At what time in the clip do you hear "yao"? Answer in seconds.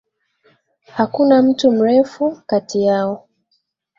2.83-3.27